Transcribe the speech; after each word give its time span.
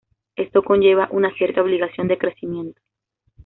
Esto 0.35 0.63
conlleva 0.63 1.09
una 1.11 1.31
cierta 1.35 1.61
obligación 1.61 2.07
de 2.07 2.17
crecimiento. 2.17 2.81